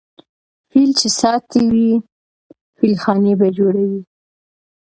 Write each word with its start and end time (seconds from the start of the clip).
ـ 0.35 0.67
فيل 0.71 0.89
چې 0.99 1.07
ساتې 1.19 1.61
فيلخانې 2.77 3.33
به 3.39 3.47
جوړوې. 3.57 4.01